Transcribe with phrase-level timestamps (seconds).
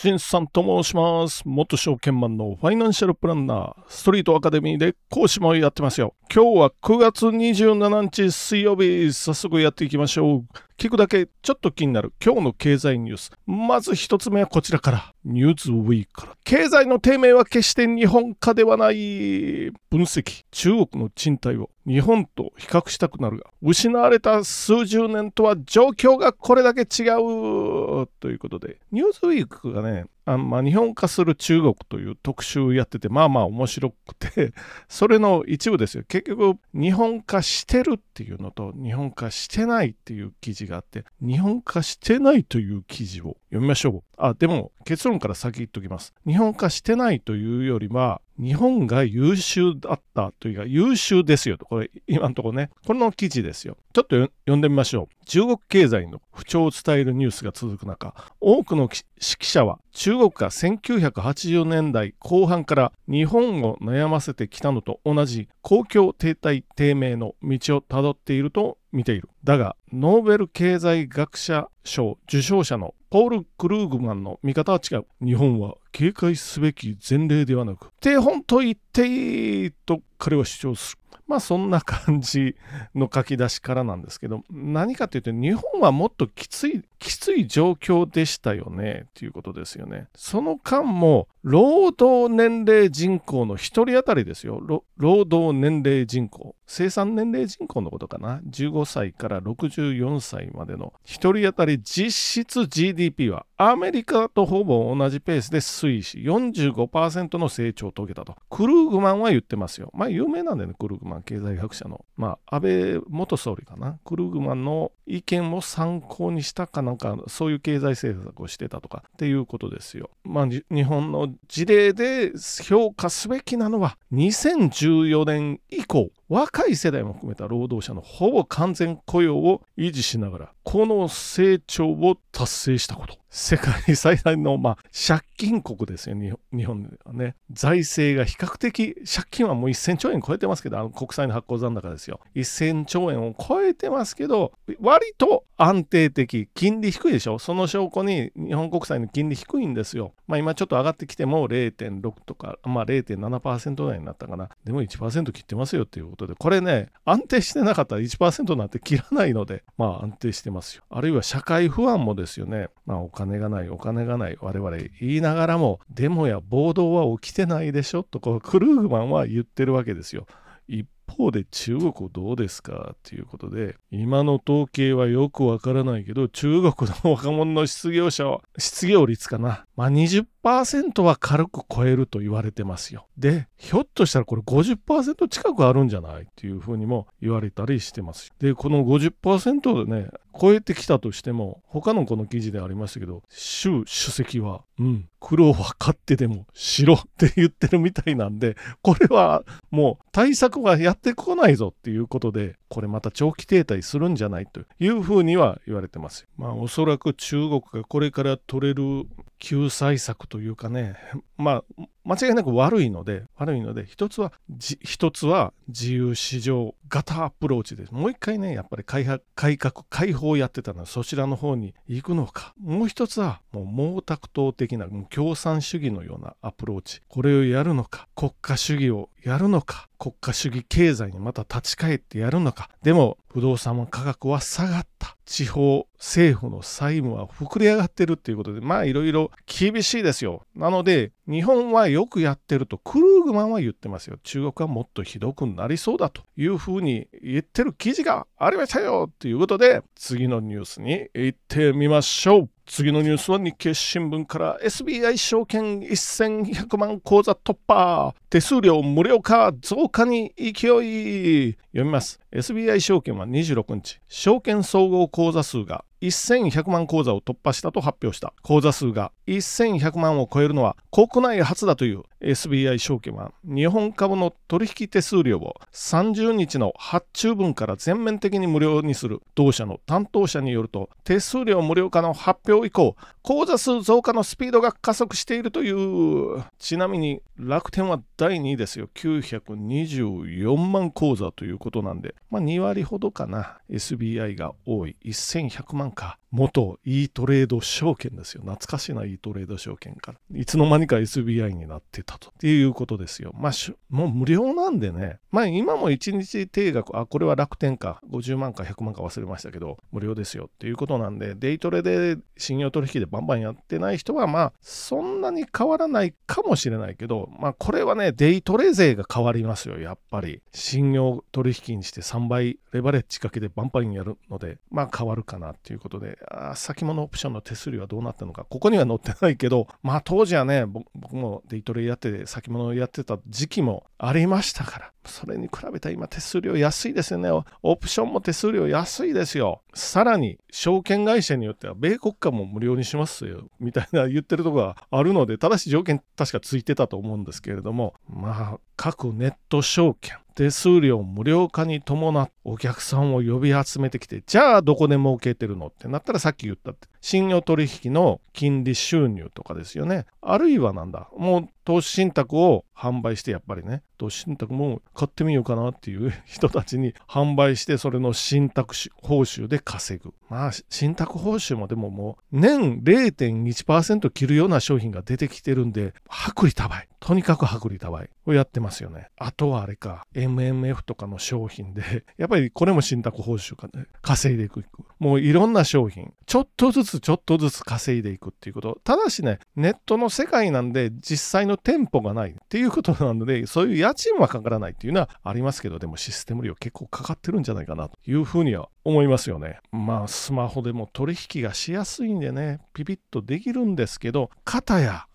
[0.00, 1.42] しんさんと申します。
[1.44, 6.14] 元証券マンのファイナンシャルプランナー、ストリートアカデミーで講師もやってますよ。
[6.32, 10.44] 今日は9月27日水曜日、早速やっていきましょう。
[10.78, 13.32] 聞くだけちょっと気になる今日の経済ニュース。
[13.46, 15.12] まず一つ目はこちらから。
[15.24, 16.36] ニューズウィークから。
[16.44, 19.72] 経済の低迷は決して日本化ではない。
[19.90, 20.44] 分析。
[20.52, 28.06] 中国の賃貸を日本と比較したくなるが、失われた数十年とは状況がこれだけ違う。
[28.20, 34.52] ということで、ニューズウィークがね、あまあ、日本化する中国という特集やってて、まあまあ面白くて、
[34.88, 36.04] それの一部ですよ。
[36.06, 44.02] 結局、日本化してるっていうのと、日本化してないっていう記事があって、日本化してないという記事を読みましょう。
[44.16, 46.14] あ、でも結論から先言っときます。
[46.26, 51.66] 日本化してないというよりは、日本が優秀だったというか、優秀ですよと。
[51.66, 53.76] これ、今のところね、この記事ですよ。
[53.92, 55.24] ちょっと読んでみましょう。
[55.26, 69.28] 中国経済の不調を伝えるニュースが続く中、多くの指揮者は中国が1980年代後半から日本を悩ませてきたのと同じ公共停滞低迷の道をたどっていると見ている。
[69.44, 75.06] だが、ノーベル経済学者賞受賞者のポール・クルーグマンの見方は違う。
[75.20, 81.00] 日本は警戒すべき前例ではなく、手本と言っていいと彼は主張する。
[81.26, 82.56] まあそんな感じ
[82.92, 90.06] の書き出しからなんですけど、何かというと日本はもっときつい、きつい状況でしたよねっていうことですよね。
[90.16, 94.60] その間も労働年齢人口の1人当たりですよ。
[94.96, 96.54] 労働年齢人口。
[96.66, 98.40] 生産年齢人口のことかな。
[98.48, 102.99] 15歳から64歳までの1人当たり実質 GDP
[103.30, 103.46] は？
[103.62, 108.34] アメリカとほぼ同じペースで推移し45%の成長を遂げたと。
[108.48, 109.90] クルーグマンは言ってますよ。
[109.92, 112.06] まあ有名なんだよね、クルーグマン経済学者の。
[112.16, 113.98] まあ安倍元総理かな。
[114.02, 120.08] クルーグマンの意見を参考にしたかなんかそういう経済政策をしてたとかっていうことですよ。
[120.24, 122.32] まあ日本の事例で
[122.64, 137.36] 評価すべきなのは2014年以降若い世代も含めた労働者のほぼ完全雇用を維持しながらこの成長を達成したこと世界最大の、まあ、借金国ですよ日本ではね。
[137.52, 142.20] 財政が比較的借金はもう1000兆円超えてますけどあの国債の発行残高ですよ。
[142.34, 147.38] 1000兆円を超えてますけど割と安定的金利低いでしょ。
[147.38, 150.12] その証拠に日本国債の金利低いんですよ。
[150.26, 154.48] まあ今ちょっと上がってきても0.6とかまあ0.7%台になったかな。
[154.64, 156.34] でも1%切ってますよっていうことで。
[156.34, 160.82] これね安定してなかったら1%なんて切らないのでまあ安定してますよ。
[160.90, 162.68] あるいは社会不安もですよね。
[162.86, 170.26] まあ金がないお金がない我々言いながらもデモや暴動は起きてないでしょとこうクルーグマンは言ってるわけですよ。
[170.68, 172.92] 一方で中国どうですか？
[172.94, 176.72] っていうことで今の統計はよくわからないけど中国
[177.04, 179.64] の若者の失業者は失業率かな？
[179.76, 183.06] まあ20%は軽く超えると言われてますよ。
[183.18, 188.32] でひょっとしたらこれ50%近くあるんじゃないっていうふうにも言われたりしてます。
[188.38, 190.08] でこの50%でね
[190.38, 206.26] 超えてきたとしても他のこの記事でありましたけど習主席はうん苦労は勝ってでもしろって言ってるみたいなんでこれはもう対策はやってこないぞっていうことでこれまた長期停滞するんじゃないというふうには言われてます。
[206.38, 209.06] まあおそらく中国がこれから取れる
[209.40, 210.96] 救済策というかね
[211.36, 217.92] まあ間違いなく悪いので悪いので一つは一つは自由市場型アプローチです。
[217.92, 222.54] もう一回ねやっぱり改改革開放をやってたのはそちらの方に行くのか。
[222.60, 223.64] もう一つはもう
[224.00, 227.00] 毛沢東的な共産主義のようなアプローチ。
[227.08, 228.08] これをやるのか。
[228.14, 229.88] 国家主義をやるのか。
[229.98, 232.70] 国家主義経済にまた立ち返ってやるのか。
[232.82, 235.16] でも不動産価格は下がった。
[235.26, 240.42] 地方政府の債務は膨れ上がってるっていうことでまあいろいろ厳しいですよ。
[240.56, 244.18] なので日本はよくやってるとクルーグマンは言ってますよ。
[244.22, 249.10] 中国はもっとひどくなりそうだというふうに言ってる記事がありましたよ。
[249.18, 252.50] ということで次のニュースに行ってみましょう。
[252.66, 258.14] 次のニュースは日経新聞から SBI 証券1100万口座突破。
[258.30, 261.56] 手数料無料化増加に勢い。
[261.72, 262.20] 読みます。
[262.32, 264.00] SBI 証券は26日。
[264.06, 268.32] 証券総合口座数が1100万口座を突破したと発表した。
[268.42, 286.42] 口座数が1100万を超えるのは国内初だという SBI 証券は日本株の取引手数料を30日の発注分から全面的に無料にする同社の担当者によると手数料無料化の発表以降口座数増加のスピードが加速しているという。
[286.58, 288.88] ちなみに楽天は第2位ですよ。
[288.94, 293.58] 924万口座ということなんでまあ2割ほどかな。
[293.70, 294.96] SBI が多い。
[295.04, 298.42] 1100万か元 e トレード証券ですよ。
[298.42, 300.18] 懐かしいな e トレード証券から。
[300.38, 302.30] いつの間にか SBI になってたと。
[302.46, 303.32] いうことですよ。
[303.34, 303.52] まあ、
[303.88, 305.18] もう無料なんでね。
[305.30, 320.42] まあ今も1日定額、あ、これは楽天か、50万か100万か忘れましたけど、無料ですよっていうことなんで、デイトレで信用取引でバンバンやってない人は、まあそんなに変わらないかもしれないけど、まあこれはね、デイトレ税が変わりますよ、やっぱり。
[320.52, 326.18] 信用取引にして3倍レバレッジかけてバンバンやるので、まあ変わるかなっていうことで、
[326.54, 337.30] 先物オプションの手数料はどうなったのか、ここには載ってないけど、 まあ当時はね、僕もデイトレやってて、先物やってた時期もありましたから、それに比べたら今手数料安いですよね。
[337.62, 339.62] オプションも手数料安いですよ。
[339.74, 343.48] さらに、証券会社によっては、米国家も無料にしますよ。
[343.58, 360.06] みたいな言ってるとこがあるので、ただし条件確かついてたと思うんですけれども、まあ、各ネット証券、手数料無料化に伴ってお客さんを呼び集めてきて、じゃあどこで儲けてるのってなったらさっき言ったって、信用取引の金利収入とかですよね。
[360.22, 370.14] あるいはなんだ、もう投資信託を販売してやっぱりね、投資信託も買ってみようかなっていう 人たちに販売して、それの信託報酬で稼ぐ。
[370.28, 376.88] まあ、信託報酬もでももう年0.1%切るような商品が出てきてるんで、薄利多売。
[377.00, 379.08] とにかく薄利多売をやってますよね。
[379.16, 384.64] あとはあれか、MMF とかの商品で、やっぱりこれも信託報酬かね、稼いでいく。
[384.98, 388.80] もういろんな商品、ちょっとずつちょっとずつ稼いでいくっていうこと。
[388.82, 399.60] ただしね、ネットの世界なんで実際の店舗がないっていうことなので、そういう家賃はかからないっていうのはありますけど、でもシステム料結構かかってるんじゃないかなというふうには思いますよね。
[399.70, 405.06] まあ、スマホでも取引がしやすいんでね、ピピッとできるんですけど、片や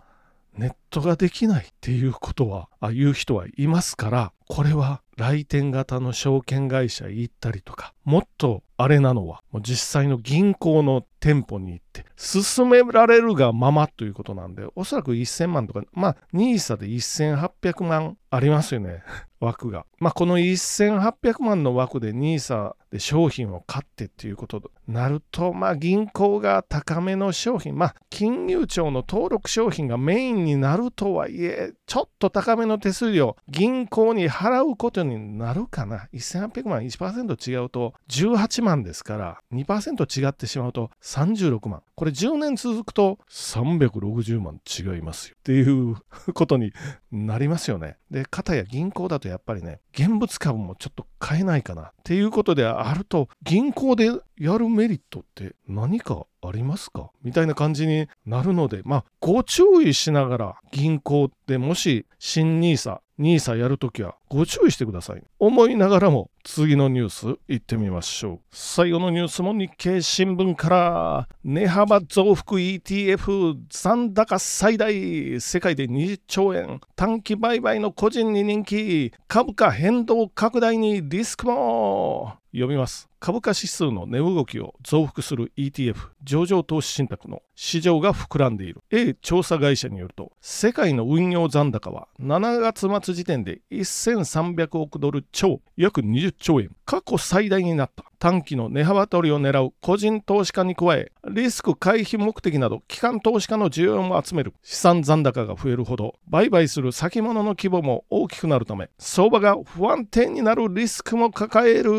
[0.58, 19.02] ネットができないっていうことは、あいう人はいますから、これは来店型の証券会社行ったりとか、もっとあれなのは、もう実際の銀行の店舗に行って、進められるがままということなんで、おそらく1000万とか、まあ、NISA で1800万ありますよね、
[19.40, 19.86] 枠が。
[20.00, 41.82] まあ、この1800万の枠で NISA で商品を買ってっていうことになると、まあ、銀行が高めの商品、まあ、金融庁の登録商品がメインになるとはいえ、ちょっと高めの手数料、銀行に払うことになるかな？1800万1%違うと18万ですから、2%違ってしまうと36万。
[41.96, 45.96] これ10年続くと360万違いますよっていう
[46.34, 46.74] ことに
[47.12, 47.96] なりますよね。
[48.12, 57.12] で、片や銀行だとやっぱりね、現物株もちょっと買えないかなっていうことであると、銀行でやるメリットって何かありますか？
[57.24, 65.24] みたいな感じになるので、まあ、ご注意しながら銀行でもし新 NISA、NISA やるときはご注意してください。
[65.40, 68.40] 思いながらも次のニュース行ってみましょう。
[68.52, 71.28] 最後のニュースも日経新聞から。
[71.44, 74.94] 値幅増幅 ETF 残高最大
[75.42, 76.82] 世界で20兆円。
[76.96, 79.12] 短期売買の個人に人気。
[79.28, 82.38] 株価変動拡大にリスクも。
[82.52, 83.10] 読みます。
[83.20, 87.42] 株価指数の値動きを増幅する ETF 上場投資信託の。
[87.56, 88.82] 市場が膨らんでいる。
[88.92, 96.72] A 調査会社によると世界の運用残高は7月末時点で1000 1300億ドル超約20兆円。
[96.86, 98.06] 過去最大になった。
[98.26, 104.56] 短期の値幅取りを狙う個人投資家に加えリスク回避目的など機関投資家の需要も集める。
[104.64, 111.92] 資産残高が増えるほど売買する先物の規模も大きくなるため相場が不安定になるリスクも抱える。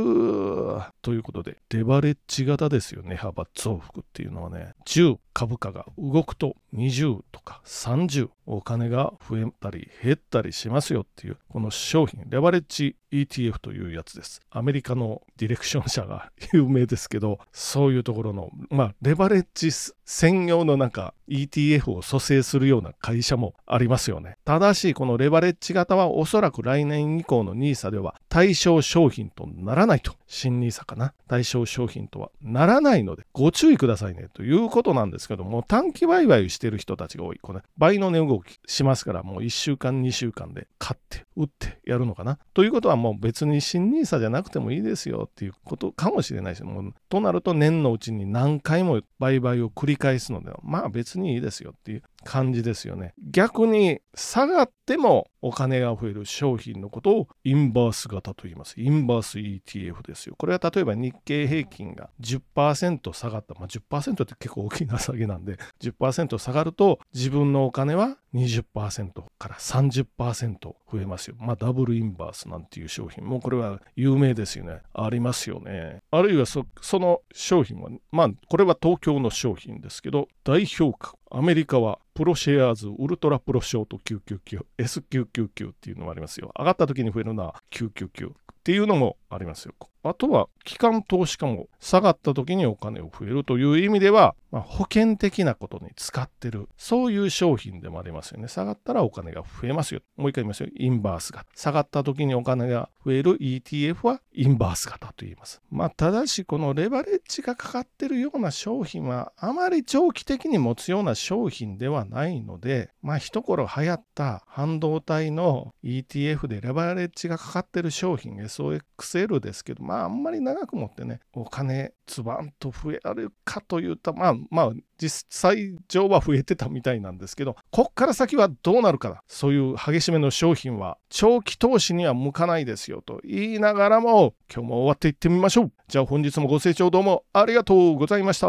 [1.01, 4.73] ということでレバレッジ型ですよ値幅増幅っていうのはね。
[4.85, 14.41] 10株価が動くと20とか30お金が増えたり減ったりしますよっていうこの商品レバレッジ ETF というやつです。
[14.51, 19.71] アメリカのディレクション社が 有名ですけど、そういうところの、まあ、レバレッジ
[20.07, 24.39] 専用のなんか ETF を蘇生するような会社もありますよね。
[24.45, 30.15] ただし、このレバレッジ型はおそらく来年以降の NISA では対象商品とならないと。
[30.29, 31.13] 新 NISA かな。
[31.29, 37.39] 対象商品とはならないので、ご注意くださいねということなんですけども、短期売買してる人たちが多い。
[37.41, 42.39] これ、倍の値動きしますから、もう1週間、2週間で買って、売ってやるのかな。
[42.55, 52.03] ということはもう別に新 NISA じゃなくてもいいですよっていうことかもしれないですもうとなると年のうちに何回も売買を繰り返すので、まあ別にいいですよっていう。
[52.27, 53.15] 感じですよね。
[53.31, 58.81] 逆に下がってもお金が増える商品のことをインバース型と言います。
[58.81, 60.35] インバース ETF ですよ。
[60.39, 63.55] これは例えば日経平均が10%下がった。
[63.55, 71.37] まあ、10%って結構大きな下げなんで、10%下がると自分のお金は20%から30%増えますよ。
[71.39, 74.81] まあ、ダブルインバースなんていう商品もこれは有名ですよね。
[74.95, 76.03] ありますよね。
[76.11, 76.65] あるいはそ
[76.99, 81.17] の商品は、まあ、これは東京の商品ですけど、代表格。
[81.31, 86.53] アメリカはプロシェアーズウルトラプロショート999 S999 っていうのもありますよ。
[86.57, 88.33] 上がった時に増えるのは999
[88.67, 89.75] っていうのもありますよ。
[90.03, 98.49] あとは機関投資家も下がった時にお金を増えるという意味では、まあ、保険的なことに使ってるそういう商品でもありますよね。
[98.49, 100.01] 下がったらお金が増えますよ。
[100.17, 100.69] もう一回言いますよ。
[100.77, 101.47] インバース型。
[101.55, 105.61] 下がった時にお金が増える ETF はインバース型と言います。
[105.71, 135.73] まあただしこのレバレッジがかかってるような商品はあまり長期的に持つような商品ではないのでまあ一頃流行った半導体の ETF でレバレッジがかかってる商品 SOXL ですけどまああんまり長く持ってねお金ズバンと増えるかというとまあまあ実際上は増えてたみたいなんですけどこっから先はどうなるかなそういう激しめの商品は長期投資には向かないですよと言いながらも今日も終わっていってみましょう。
[135.89, 138.47] じゃあ本日もご清聴どうもありがとうございました。